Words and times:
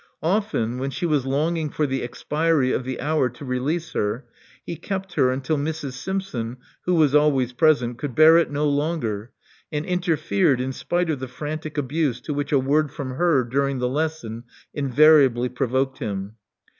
Often, 0.23 0.79
when 0.79 0.89
she 0.89 1.05
Lging 1.05 1.71
for 1.71 1.85
the 1.85 2.01
expiry 2.01 2.71
of 2.71 2.85
the 2.85 2.99
hour 2.99 3.29
to 3.29 3.45
release 3.45 3.93
her, 3.93 4.25
t 4.65 4.81
her 5.15 5.29
until 5.29 5.57
Mrs. 5.57 5.91
Simpson, 5.93 6.57
who 6.85 6.95
was 6.95 7.13
always;, 7.13 7.53
could 7.53 8.15
bear 8.15 8.39
it 8.39 8.49
no 8.49 8.67
longer, 8.67 9.29
and 9.71 9.85
interfered 9.85 10.59
in 10.59 10.69
f 10.71 10.83
the 10.89 11.27
frantic 11.31 11.77
abuse 11.77 12.19
to 12.21 12.33
which 12.33 12.51
a 12.51 12.57
word 12.57 12.91
from 12.91 13.11
her 13.11 13.47
the 13.47 13.73
lesson 13.87 14.45
invariably 14.73 15.49
provoked 15.49 15.99
him. 15.99 16.33